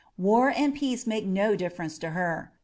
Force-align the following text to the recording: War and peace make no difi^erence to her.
War 0.17 0.49
and 0.49 0.73
peace 0.73 1.05
make 1.05 1.27
no 1.27 1.55
difi^erence 1.55 1.99
to 1.99 2.09
her. 2.09 2.51